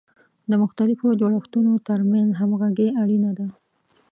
[0.49, 3.47] د مختلفو جوړښتونو ترمنځ همغږي اړینه ده.